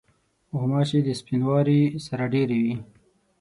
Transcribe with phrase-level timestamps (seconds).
[0.57, 2.75] غوماشې د سپینواري سره ډېری وي.